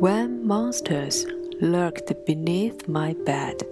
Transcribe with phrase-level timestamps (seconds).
[0.00, 1.26] When monsters
[1.60, 3.64] lurked beneath my bed,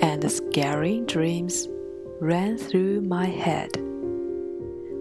[0.00, 1.66] and scary dreams
[2.20, 3.70] ran through my head.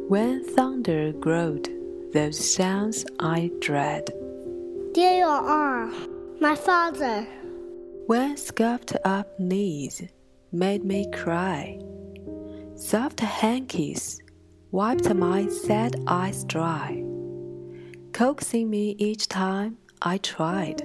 [0.07, 1.67] When thunder growled
[2.13, 4.09] those sounds I dread.
[4.95, 5.91] There you are,
[6.39, 7.27] my father.
[8.07, 10.01] When scuffed up knees
[10.53, 11.77] made me cry.
[12.75, 14.21] Soft hankies
[14.71, 17.03] wiped my sad eyes dry,
[18.13, 20.82] coaxing me each time I tried.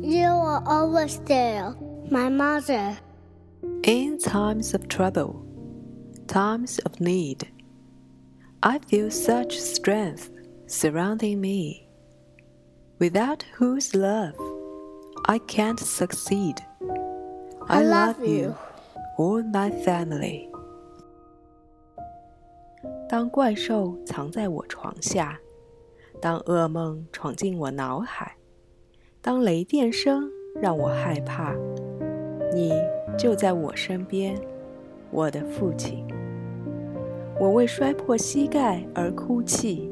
[0.00, 1.74] You are always there,
[2.10, 2.96] my mother.
[3.82, 5.44] In times of trouble,
[6.26, 7.48] times of need,
[8.62, 10.30] I feel such strength
[10.66, 11.88] surrounding me,
[12.98, 14.34] without whose love
[15.26, 16.56] I can't succeed.
[17.68, 18.54] I love you.
[19.16, 20.48] all my family.
[23.08, 25.38] 当怪兽藏在我床下，
[26.20, 28.36] 当噩梦闯进我脑海，
[29.23, 30.27] 当雷电声
[30.59, 31.53] 让我害怕，
[32.51, 32.73] 你
[33.15, 34.35] 就在我身边，
[35.11, 36.03] 我的父亲。
[37.39, 39.87] 我为摔破膝盖而哭泣，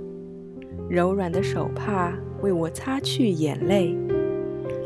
[0.89, 3.95] 柔软的手帕为我擦去眼泪，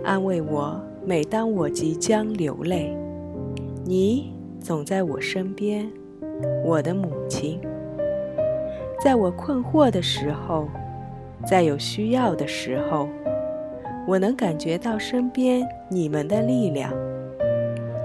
[0.03, 2.93] 安慰我每当我即将流泪。
[3.85, 5.89] 你总在我身边，
[6.65, 7.61] 我的母亲。
[9.01, 10.67] 在我困惑的时候，
[11.47, 13.07] 在有需要的时候，
[14.05, 16.93] 我能感觉到身边你们的力量。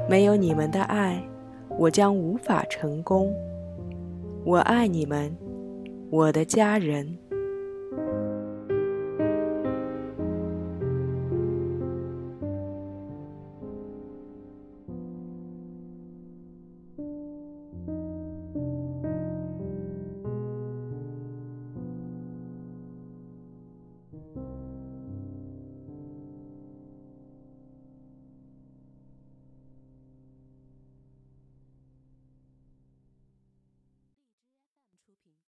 [0.09, 1.23] 没有你们的爱
[1.77, 3.35] 我将无法成功。
[4.45, 5.37] 我爱你们
[6.11, 7.19] 我的家人。